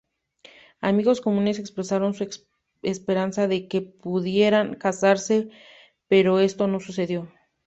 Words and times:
Amigos 0.79 1.21
comunes 1.21 1.59
expresaron 1.59 2.15
su 2.15 2.27
esperanza 2.81 3.47
de 3.47 3.67
que 3.67 3.83
pudieran 3.83 4.73
casarse, 4.73 5.51
pero 6.07 6.39
esto 6.39 6.65
no 6.65 6.79
sucedió. 6.79 7.31